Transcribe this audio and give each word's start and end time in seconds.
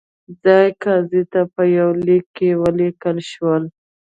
ځايي 0.43 0.69
قاضي 0.83 1.23
ته 1.31 1.41
په 1.53 1.63
یوه 1.77 1.95
لیک 2.07 2.25
کې 2.37 2.49
ولیکل 2.63 3.17
شول. 3.31 3.63